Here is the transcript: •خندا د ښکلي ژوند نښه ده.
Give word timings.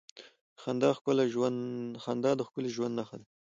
•خندا 0.61 0.89
د 2.37 2.41
ښکلي 2.47 2.67
ژوند 2.75 2.91
نښه 2.99 3.15
ده. 3.21 3.25